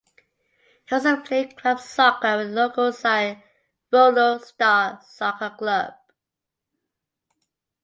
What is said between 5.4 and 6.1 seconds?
Club.